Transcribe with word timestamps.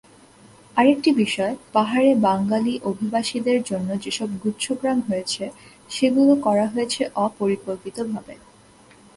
আরেকটি 0.77 1.09
বিষয়, 1.13 1.53
পাহাড়ে 1.73 2.11
বাঙালি 2.21 2.73
অভিবাসীদের 2.83 3.59
জন্য 3.63 3.89
যেসব 4.01 4.29
গুচ্ছগ্রাম 4.43 4.99
হয়েছে, 5.09 5.43
সেগুলো 5.89 6.33
করা 6.45 6.65
হয়েছে 6.67 7.01
অপরিকল্পিতভাবে। 7.17 8.33